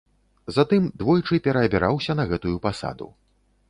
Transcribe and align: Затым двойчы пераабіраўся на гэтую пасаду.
Затым 0.55 0.87
двойчы 1.03 1.41
пераабіраўся 1.51 2.19
на 2.21 2.29
гэтую 2.35 2.57
пасаду. 2.69 3.15